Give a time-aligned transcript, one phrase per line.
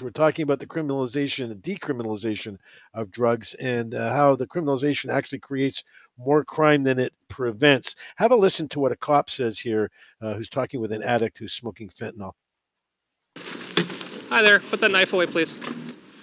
[0.00, 2.58] We're talking about the criminalization and decriminalization
[2.94, 5.82] of drugs and uh, how the criminalization actually creates
[6.16, 7.96] more crime than it prevents.
[8.14, 9.90] Have a listen to what a cop says here
[10.22, 12.32] uh, who's talking with an addict who's smoking fentanyl.
[14.28, 14.60] Hi there.
[14.60, 15.58] Put that knife away, please.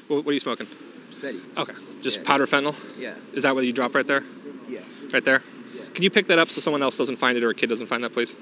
[0.07, 0.67] What, what are you smoking?
[1.19, 1.41] Fetty.
[1.57, 1.73] Okay.
[2.01, 2.23] Just Yeah.
[2.23, 2.75] powder fentanyl?
[2.97, 3.15] Yeah.
[3.33, 4.23] Is that what you drop right there?
[4.69, 4.79] Yeah.
[5.11, 5.43] Right there?
[5.73, 5.83] Yeah.
[5.93, 7.87] Can you pick that up so someone else doesn't find it or a kid doesn't
[7.87, 8.35] find that, please?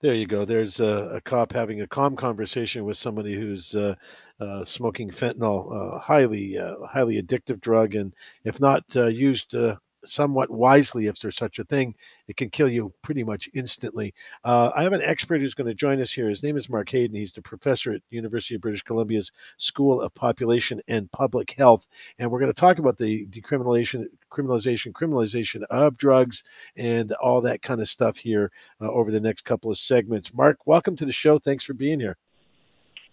[0.00, 0.44] There you go.
[0.44, 3.94] There's a, a cop having a calm conversation with somebody who's uh,
[4.40, 8.12] uh, smoking fentanyl, uh, highly, uh, highly addictive drug, and
[8.44, 9.76] if not uh, used uh,
[10.08, 11.94] somewhat wisely, if there's such a thing,
[12.28, 14.14] it can kill you pretty much instantly.
[14.44, 16.28] Uh, I have an expert who's going to join us here.
[16.28, 17.16] His name is Mark Haden.
[17.16, 21.86] He's the professor at University of British Columbia's School of Population and Public Health,
[22.18, 26.44] and we're going to talk about the decriminalization, criminalization, criminalization of drugs,
[26.76, 30.34] and all that kind of stuff here uh, over the next couple of segments.
[30.34, 31.38] Mark, welcome to the show.
[31.38, 32.16] Thanks for being here.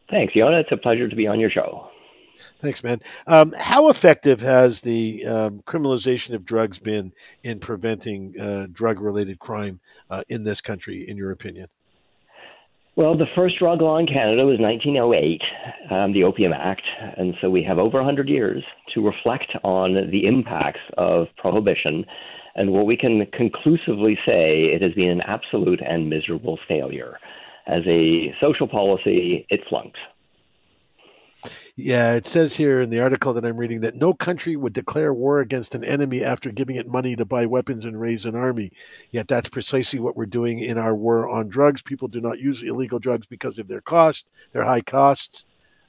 [0.09, 0.61] Thanks, Yona.
[0.61, 1.89] It's a pleasure to be on your show.
[2.61, 3.01] Thanks, man.
[3.27, 7.13] Um, how effective has the um, criminalization of drugs been
[7.43, 11.67] in preventing uh, drug-related crime uh, in this country, in your opinion?
[12.95, 15.41] Well, the first drug law in Canada was 1908,
[15.89, 16.83] um, the Opium Act,
[17.17, 22.05] and so we have over 100 years to reflect on the impacts of prohibition.
[22.55, 27.17] And what we can conclusively say, it has been an absolute and miserable failure.
[27.65, 29.99] As a social policy, it flunks.
[31.75, 35.11] Yeah, it says here in the article that I'm reading that no country would declare
[35.11, 38.71] war against an enemy after giving it money to buy weapons and raise an army.
[39.09, 41.81] Yet that's precisely what we're doing in our war on drugs.
[41.81, 45.45] People do not use illegal drugs because of their cost, their high costs,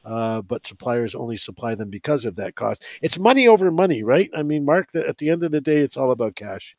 [0.06, 2.82] uh, but suppliers only supply them because of that cost.
[3.02, 4.30] It's money over money, right?
[4.34, 6.76] I mean, Mark, at the end of the day, it's all about cash.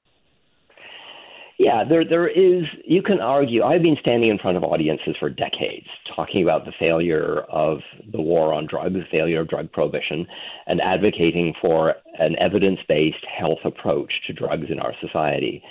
[1.58, 2.66] Yeah, there there is.
[2.84, 3.64] You can argue.
[3.64, 7.82] I've been standing in front of audiences for decades talking about the failure of
[8.12, 10.28] the war on drugs, the failure of drug prohibition,
[10.68, 15.64] and advocating for an evidence-based health approach to drugs in our society.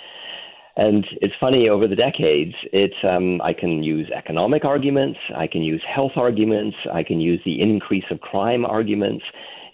[0.75, 2.55] And it's funny over the decades.
[2.73, 7.41] It's um, I can use economic arguments, I can use health arguments, I can use
[7.45, 9.23] the increase of crime arguments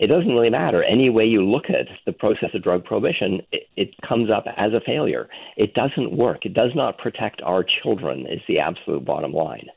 [0.02, 0.84] it doesn't really matter.
[0.84, 4.74] Any way you look at the process of drug prohibition, it, it, comes up as
[4.74, 5.30] a failure.
[5.58, 6.44] It doesn't work.
[6.44, 9.70] It does not protect our children, is the absolute bottom line.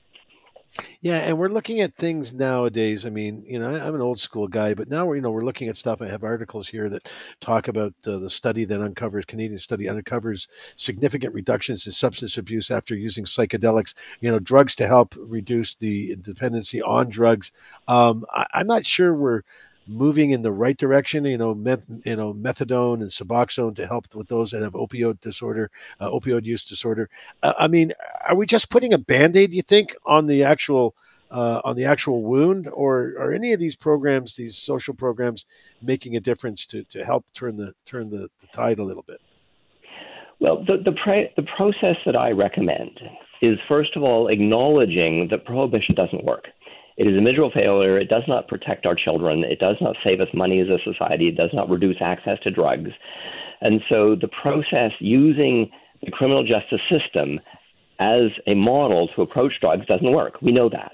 [1.02, 3.04] Yeah, and we're looking at things nowadays.
[3.04, 5.44] I mean, you know, I'm an old school guy, but now we're, you know, we're
[5.44, 6.00] looking at stuff.
[6.00, 7.06] I have articles here that
[7.42, 12.70] talk about uh, the study that uncovers Canadian study uncovers significant reductions in substance abuse
[12.70, 13.94] after using psychedelics.
[14.20, 17.52] You know, drugs to help reduce the dependency on drugs.
[17.86, 19.42] Um, I, I'm not sure we're
[19.86, 21.24] moving in the right direction.
[21.24, 25.20] You know, meth, you know, methadone and Suboxone to help with those that have opioid
[25.20, 27.08] disorder, uh, opioid use disorder.
[27.42, 27.92] Uh, I mean,
[28.26, 29.52] are we just putting a band aid?
[29.52, 30.94] You think on the actual
[31.30, 35.46] uh, on the actual wound, or are any of these programs, these social programs,
[35.82, 39.20] making a difference to to help turn the turn the, the tide a little bit?
[40.40, 43.00] Well, the the, the process that I recommend
[43.42, 46.46] is first of all acknowledging that prohibition doesn't work.
[46.96, 47.96] It is a miserable failure.
[47.96, 49.42] It does not protect our children.
[49.42, 51.28] It does not save us money as a society.
[51.28, 52.90] It does not reduce access to drugs.
[53.60, 55.70] And so the process using
[56.02, 57.40] the criminal justice system
[57.98, 60.40] as a model to approach drugs doesn't work.
[60.42, 60.92] We know that.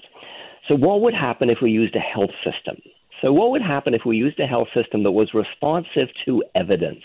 [0.67, 2.77] So what would happen if we used a health system?
[3.21, 7.03] So, what would happen if we used a health system that was responsive to evidence?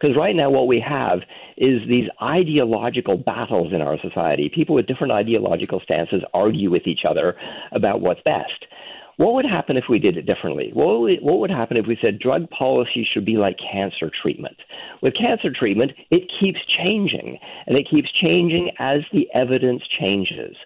[0.00, 1.20] Because right now, what we have
[1.58, 4.48] is these ideological battles in our society.
[4.48, 7.36] People with different ideological stances argue with each other
[7.72, 8.64] about what's best.
[9.18, 10.70] What would happen if we did it differently?
[10.72, 14.56] What would, what would happen if we said drug policy should be like cancer treatment?
[15.00, 20.56] With cancer treatment, it keeps changing, and it keeps changing as the evidence changes.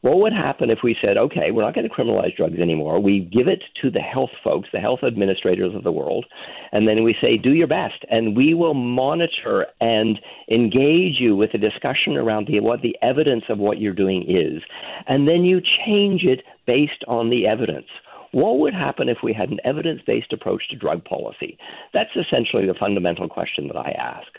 [0.00, 2.98] What would happen if we said, okay, we're not going to criminalize drugs anymore?
[2.98, 6.26] We give it to the health folks, the health administrators of the world,
[6.72, 11.54] and then we say, do your best, and we will monitor and engage you with
[11.54, 14.64] a discussion around the, what the evidence of what you're doing is.
[15.06, 17.88] And then you change it based on the evidence.
[18.30, 21.58] What would happen if we had an evidence based approach to drug policy?
[21.92, 24.38] That's essentially the fundamental question that I ask.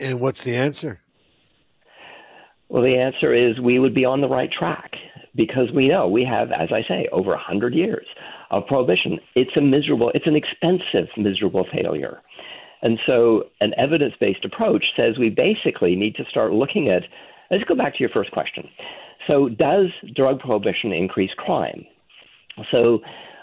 [0.00, 1.00] And what's the answer?
[2.70, 4.96] Well, the answer is we would be on the right track
[5.34, 8.06] because we know we have, as I say, over 100 years
[8.50, 9.20] of prohibition.
[9.34, 12.22] It's a miserable, it's an expensive, miserable failure.
[12.80, 17.06] And so an evidence based approach says we basically need to start looking at,
[17.50, 18.70] let's go back to your first question.
[19.26, 21.86] So, does drug prohibition increase crime?
[22.70, 23.02] So,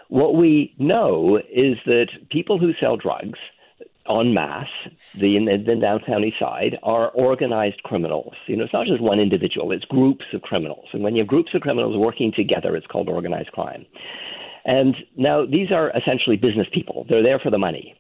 [0.10, 3.40] what we know is that people who sell drugs
[4.10, 4.70] en masse,
[5.16, 8.34] the in the, the downtown east side, are organized criminals.
[8.48, 10.88] You know, it's not just one individual; it's groups of criminals.
[10.94, 13.86] And when you have groups of criminals working together, it's called organized crime.
[14.66, 17.06] And now these are essentially business people.
[17.08, 17.96] They're there for the money.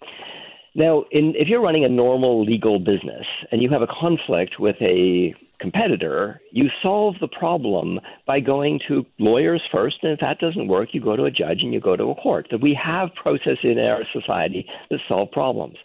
[0.76, 4.76] Now, in, if you're running a normal legal business and you have a conflict with
[4.82, 10.68] a competitor, you solve the problem by going to lawyers first, and if that doesn't
[10.68, 12.48] work, you go to a judge and you go to a court.
[12.52, 15.78] That we have processes in our society that solve problems.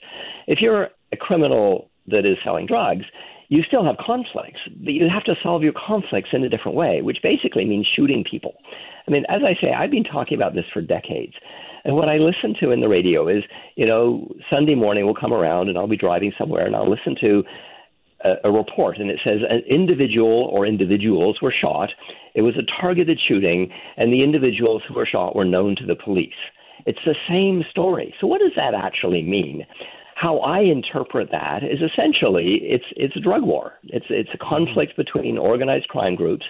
[0.47, 3.07] If you're a criminal that is selling drugs,
[3.49, 7.03] you still have conflicts, but you have to solve your conflicts in a different way,
[7.03, 8.57] which basically means shooting people.
[9.07, 11.35] I mean, as I say, I've been talking about this for decades.
[11.85, 13.45] And what I listen to in the radio is,
[13.77, 17.15] you know, Sunday morning will come around and I'll be driving somewhere and I'll listen
[17.17, 17.45] to
[18.25, 21.91] a, report and it says an individual or individuals were shot.
[22.35, 25.95] It was a targeted shooting and the individuals who were shot were known to the
[25.95, 26.35] police.
[26.87, 28.15] It's the same story.
[28.21, 29.67] So what does that actually mean?
[30.17, 33.79] How I interpret that is essentially it's it's a drug war.
[33.85, 36.47] It's it's a conflict between organized crime groups,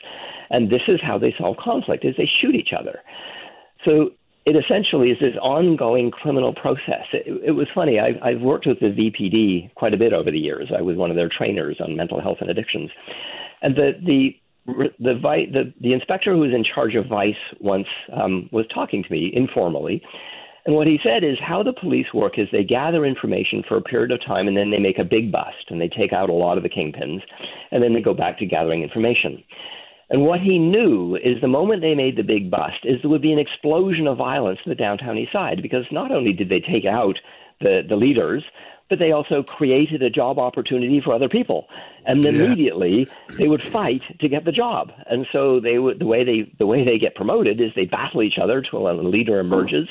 [0.51, 3.01] and this is how they solve conflict: is they shoot each other.
[3.85, 4.13] So
[4.47, 7.07] it essentially is this ongoing criminal process.
[7.13, 7.99] It, it was funny.
[7.99, 10.71] I, I've worked with the VPD quite a bit over the years.
[10.71, 12.91] I was one of their trainers on mental health and addictions,
[13.63, 18.49] and the the the, the, the inspector who was in charge of Vice once um,
[18.51, 20.03] was talking to me informally.
[20.67, 23.83] And what he said is how the police work is they gather information for a
[23.83, 26.33] period of time and then they make a big bust and they take out a
[26.33, 27.23] lot of the kingpins
[27.71, 29.45] and then they go back to gathering information.
[30.11, 33.23] And what he knew is the moment they made the big bust is there would
[33.23, 36.61] be an explosion of violence in the downtown east side because not only did they
[36.61, 37.19] take out
[37.61, 38.45] the, the leaders,
[38.89, 41.69] but they also created a job opportunity for other people.
[42.05, 42.31] And yeah.
[42.31, 43.09] immediately
[43.39, 44.93] they would fight to get the job.
[45.07, 48.23] And so they would the way they the way they get promoted is they battle
[48.23, 49.89] each other till a leader emerges.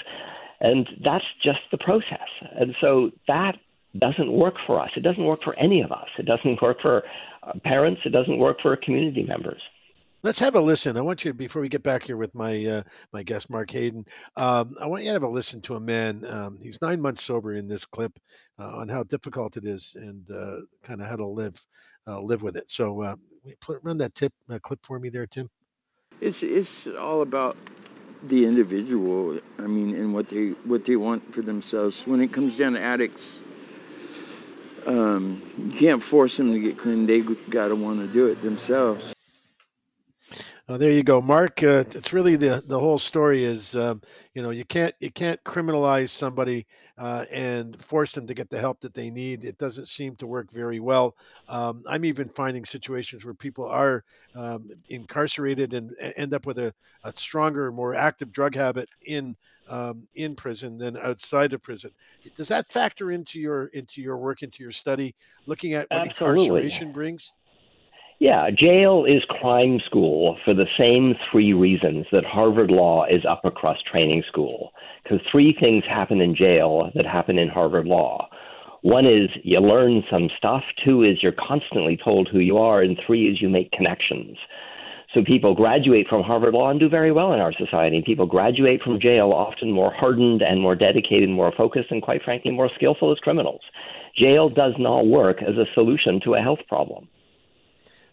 [0.61, 2.29] And that's just the process.
[2.51, 3.57] And so that
[3.97, 4.91] doesn't work for us.
[4.95, 6.07] It doesn't work for any of us.
[6.17, 7.03] It doesn't work for
[7.43, 8.05] uh, parents.
[8.05, 9.61] It doesn't work for community members.
[10.23, 10.95] Let's have a listen.
[10.95, 14.05] I want you before we get back here with my uh, my guest Mark Haden.
[14.37, 16.23] Um, I want you to have a listen to a man.
[16.23, 18.17] Um, he's nine months sober in this clip
[18.57, 21.61] uh, on how difficult it is and uh, kind of how to live
[22.07, 22.71] uh, live with it.
[22.71, 23.15] So uh,
[23.67, 25.49] run that tip uh, clip for me there, Tim.
[26.21, 27.57] It's it's all about
[28.23, 29.41] the individual.
[29.59, 32.07] I mean, and what they what they want for themselves.
[32.07, 33.41] When it comes down to addicts,
[34.85, 37.07] um, you can't force them to get clean.
[37.07, 39.13] They got to want to do it themselves.
[40.69, 41.61] Oh, there you go, Mark.
[41.61, 44.01] Uh, it's really the the whole story is, um,
[44.33, 46.65] you know, you can't you can't criminalize somebody
[46.97, 49.43] uh, and force them to get the help that they need.
[49.43, 51.17] It doesn't seem to work very well.
[51.49, 54.05] Um, I'm even finding situations where people are
[54.35, 56.73] um, incarcerated and end up with a,
[57.03, 59.35] a stronger, more active drug habit in
[59.67, 61.91] um, in prison than outside of prison.
[62.37, 65.13] Does that factor into your into your work, into your study,
[65.45, 66.61] looking at what Absolutely.
[66.61, 67.33] incarceration brings?
[68.23, 73.51] Yeah, jail is crime school for the same three reasons that Harvard Law is upper
[73.51, 74.71] crust training school.
[75.03, 78.29] Because three things happen in jail that happen in Harvard Law.
[78.81, 82.97] One is you learn some stuff, two is you're constantly told who you are, and
[83.05, 84.37] three is you make connections.
[85.13, 88.01] So people graduate from Harvard Law and do very well in our society.
[88.05, 92.51] People graduate from jail often more hardened and more dedicated, more focused, and quite frankly,
[92.51, 93.63] more skillful as criminals.
[94.15, 97.09] Jail does not work as a solution to a health problem.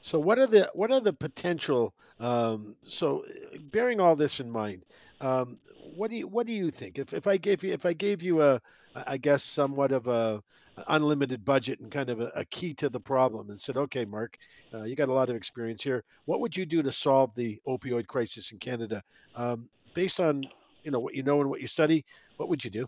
[0.00, 1.94] So what are the what are the potential?
[2.18, 3.24] Um, so
[3.70, 4.84] bearing all this in mind,
[5.20, 5.58] um,
[5.94, 6.98] what do you what do you think?
[6.98, 8.60] If if I gave you if I gave you a
[8.94, 10.42] I guess somewhat of a
[10.88, 14.36] unlimited budget and kind of a, a key to the problem and said, okay, Mark,
[14.72, 16.04] uh, you got a lot of experience here.
[16.24, 19.02] What would you do to solve the opioid crisis in Canada?
[19.36, 20.44] Um, based on
[20.82, 22.04] you know what you know and what you study,
[22.36, 22.86] what would you do?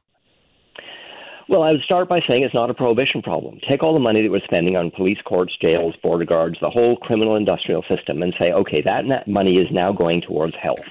[1.49, 3.59] Well, I would start by saying it's not a prohibition problem.
[3.69, 6.97] Take all the money that we're spending on police courts, jails, border guards, the whole
[6.97, 10.85] criminal industrial system, and say, okay, that money is now going towards health.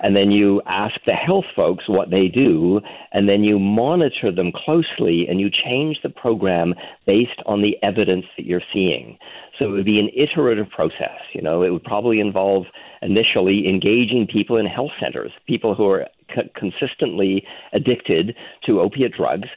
[0.00, 4.52] And then you ask the health folks what they do, and then you monitor them
[4.52, 6.74] closely and you change the program
[7.06, 9.18] based on the evidence that you're seeing.
[9.58, 11.20] So it would be an iterative process.
[11.32, 12.66] You know, it would probably involve
[13.00, 19.48] initially engaging people in health centers, people who are co- consistently addicted to opiate drugs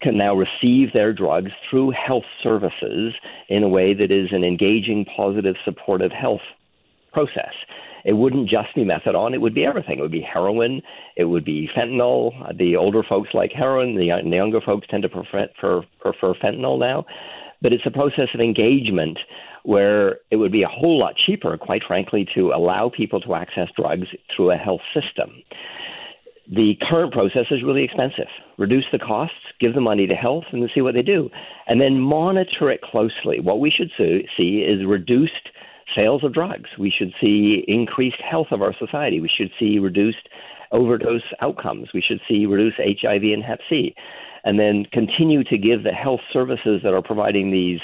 [0.00, 3.14] can now receive their drugs through health services
[3.48, 6.42] in a way that is an engaging, positive, supportive health
[7.12, 7.54] process.
[8.04, 9.98] It wouldn't just be methadone, it would be everything.
[9.98, 10.82] It would be heroin,
[11.16, 12.56] it would be fentanyl.
[12.56, 15.48] The older folks like heroin, the, the younger folks tend to prefer,
[16.00, 17.06] prefer fentanyl now.
[17.60, 19.18] But it's a process of engagement
[19.64, 23.68] where it would be a whole lot cheaper, quite frankly, to allow people to access
[23.76, 25.42] drugs through a health system.
[26.50, 28.28] The current process is really expensive.
[28.56, 31.30] Reduce the costs, give the money to health, and see what they do.
[31.66, 33.40] And then monitor it closely.
[33.40, 35.50] What we should see is reduced
[35.94, 36.70] sales of drugs.
[36.78, 39.20] We should see increased health of our society.
[39.20, 40.28] We should see reduced
[40.72, 41.92] overdose outcomes.
[41.92, 43.94] We should see reduced HIV and Hep C.
[44.44, 47.80] And then continue to give the health services that are providing these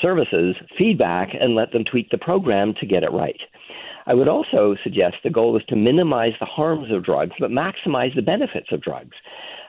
[0.00, 3.40] services feedback and let them tweak the program to get it right.
[4.06, 8.14] I would also suggest the goal is to minimize the harms of drugs, but maximize
[8.14, 9.16] the benefits of drugs.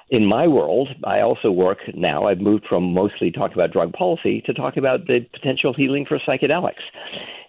[0.10, 4.42] In my world, I also work now, I've moved from mostly talking about drug policy
[4.46, 6.84] to talk about the potential healing for psychedelics.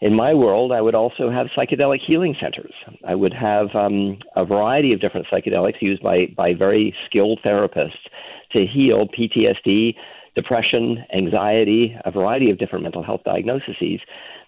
[0.00, 2.72] In my world, I would also have psychedelic healing centers.
[3.06, 8.08] I would have um, a variety of different psychedelics used by, by very skilled therapists
[8.52, 9.94] to heal PTSD,
[10.34, 13.76] depression, anxiety, a variety of different mental health diagnoses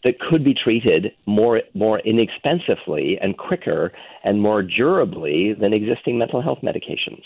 [0.05, 3.93] that could be treated more more inexpensively and quicker
[4.25, 7.23] and more durably than existing mental health medications.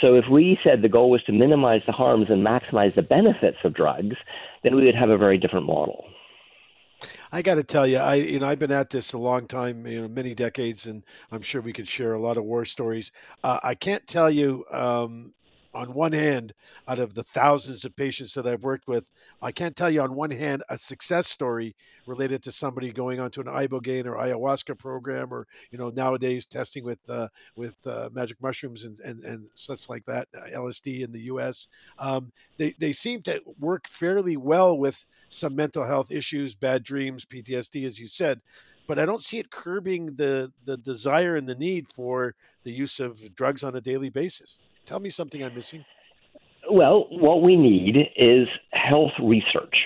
[0.00, 3.64] So if we said the goal was to minimize the harms and maximize the benefits
[3.64, 4.16] of drugs,
[4.62, 6.06] then we would have a very different model.
[7.30, 9.86] I got to tell you, I you know I've been at this a long time,
[9.86, 13.12] you know, many decades, and I'm sure we could share a lot of war stories.
[13.44, 15.34] Uh, I can't tell you um,
[15.74, 16.54] on one hand,
[16.86, 19.08] out of the thousands of patients that I've worked with,
[19.42, 23.40] I can't tell you on one hand a success story related to somebody going onto
[23.40, 28.40] an ibogaine or ayahuasca program, or you know nowadays testing with uh, with uh, magic
[28.40, 31.68] mushrooms and, and and such like that, uh, LSD in the U.S.
[31.98, 37.24] Um, they they seem to work fairly well with some mental health issues, bad dreams,
[37.24, 38.40] PTSD, as you said
[38.86, 42.34] but I don't see it curbing the the desire and the need for
[42.64, 44.58] the use of drugs on a daily basis.
[44.88, 45.84] Tell me something I'm missing.
[46.70, 49.76] Well, what we need is health research.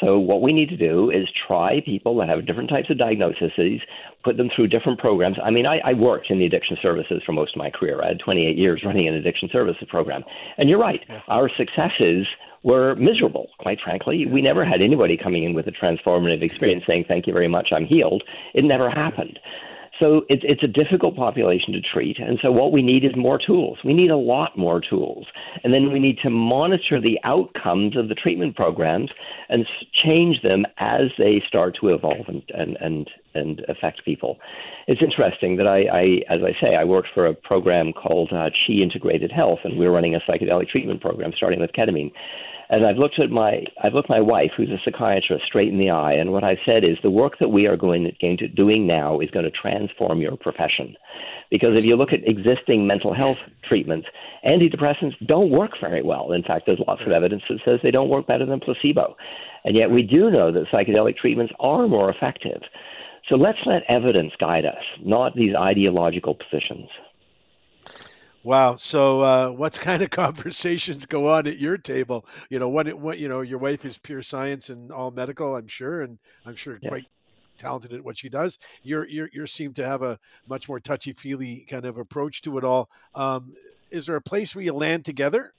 [0.00, 3.80] So, what we need to do is try people that have different types of diagnoses,
[4.22, 5.38] put them through different programs.
[5.42, 8.00] I mean, I, I, worked in the addiction services for most of my career.
[8.02, 10.22] I had 28 years running an addiction services program.
[10.56, 11.20] And you're right, yeah.
[11.28, 12.26] our successes
[12.62, 14.26] were miserable, quite frankly.
[14.26, 17.68] We never had anybody coming in with a transformative experience saying, Thank you very much,
[17.72, 18.22] I'm healed.
[18.54, 19.38] It never happened.
[20.00, 23.38] So it's it's a difficult population to treat, and so what we need is more
[23.38, 23.78] tools.
[23.84, 25.26] We need a lot more tools,
[25.62, 29.10] and then we need to monitor the outcomes of the treatment programs
[29.48, 34.40] and change them as they start to evolve and and and, and affect people.
[34.88, 38.50] It's interesting that I, I, as I say, I worked for a program called uh,
[38.50, 42.12] Chi Integrated Health, and we're running a psychedelic treatment program starting with ketamine.
[42.70, 45.90] And I've looked at my I've looked my wife, who's a psychiatrist, straight in the
[45.90, 48.48] eye, and what I've said is the work that we are going to, going to
[48.48, 50.96] doing now is going to transform your profession.
[51.50, 54.08] Because if you look at existing mental health treatments,
[54.46, 56.32] antidepressants don't work very well.
[56.32, 59.16] In fact, there's lots of evidence that says they don't work better than placebo.
[59.64, 62.62] And yet we do know that psychedelic treatments are more effective.
[63.28, 66.88] So let's let evidence guide us, not these ideological positions.
[68.44, 68.76] Wow.
[68.76, 72.26] So, uh, what kind of conversations go on at your table?
[72.50, 75.66] You know, what, what, you know, your wife is pure science and all medical, I'm
[75.66, 76.90] sure, and I'm sure yeah.
[76.90, 77.06] quite
[77.58, 78.58] talented at what she does.
[78.82, 82.58] You're, you're, you seem to have a much more touchy feely kind of approach to
[82.58, 82.90] it all.
[83.14, 83.54] Um,
[83.90, 85.54] is there a place where you land together?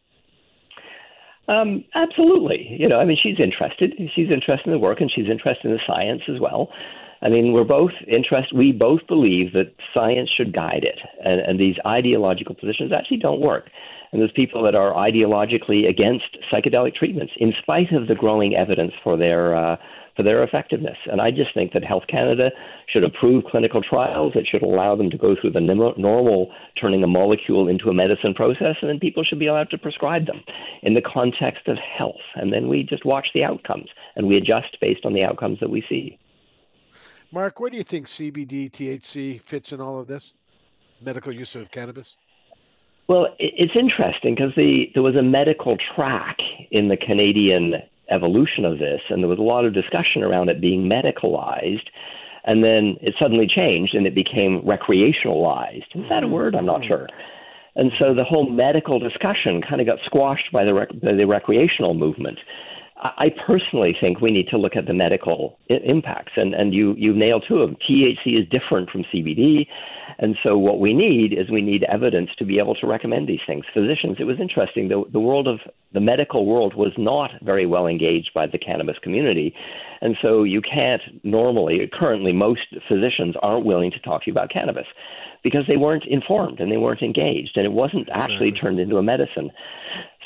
[1.47, 2.75] Um, absolutely.
[2.79, 3.93] You know, I mean, she's interested.
[4.15, 6.69] She's interested in the work, and she's interested in the science as well.
[7.21, 8.57] I mean, we're both interested.
[8.57, 13.41] We both believe that science should guide it, and, and these ideological positions actually don't
[13.41, 13.69] work.
[14.11, 18.93] And there's people that are ideologically against psychedelic treatments, in spite of the growing evidence
[19.03, 19.77] for their uh,
[20.15, 20.98] for their effectiveness.
[21.12, 22.51] And I just think that Health Canada
[22.88, 24.34] should approve clinical trials.
[24.36, 28.34] It should allow them to go through the normal turning a molecule into a medicine
[28.34, 30.41] process, and then people should be allowed to prescribe them
[30.84, 32.22] in the context of health.
[32.36, 35.69] And then we just watch the outcomes and we adjust based on the outcomes that
[35.69, 36.17] we see.
[37.31, 40.34] Mark, where do you think CBD, THC fits in all of this?
[41.01, 42.15] Medical use of cannabis?
[43.07, 46.38] Well, it's interesting because the, there was a medical track
[46.72, 47.75] in the Canadian
[48.09, 51.88] evolution of this, and there was a lot of discussion around it being medicalized.
[52.47, 55.95] And then it suddenly changed and it became recreationalized.
[55.95, 56.55] Is that a word?
[56.55, 56.88] I'm not hmm.
[56.89, 57.09] sure.
[57.75, 61.25] And so the whole medical discussion kind of got squashed by the, rec- by the
[61.25, 62.39] recreational movement.
[62.97, 66.93] I personally think we need to look at the medical I- impacts, and, and you,
[66.93, 67.77] you nailed two of them.
[67.77, 69.67] THC is different from CBD,
[70.17, 73.41] and so what we need is we need evidence to be able to recommend these
[73.45, 73.65] things.
[73.73, 75.59] Physicians, it was interesting, the, the world of
[75.91, 79.53] the medical world was not very well engaged by the cannabis community,
[79.99, 84.49] and so you can't normally, currently, most physicians aren't willing to talk to you about
[84.49, 84.87] cannabis
[85.45, 88.51] because they weren't informed and they weren't engaged, and it wasn't actually Exactly.
[88.51, 89.51] turned into a medicine.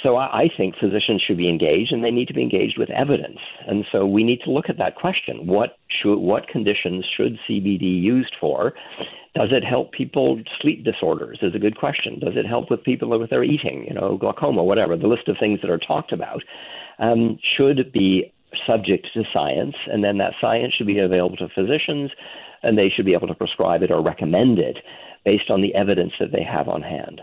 [0.02, 2.90] So I, I think physicians should be engaged, and they need to be engaged with
[2.90, 3.40] evidence.
[3.68, 8.02] And so we need to look at that question: what should, what conditions should CBD
[8.02, 8.74] used for?
[9.36, 11.40] Does it help people sleep disorders?
[11.42, 12.18] Is a good question.
[12.20, 14.96] Does it help with people with their eating, you know, glaucoma, whatever?
[14.96, 16.44] The list of things that are talked about
[16.98, 18.32] um, should be
[18.66, 22.10] subject to science, and then that science should be available to physicians,
[22.64, 24.78] and they should be able to prescribe it or recommend it
[25.26, 27.22] based on the evidence that they have on hand.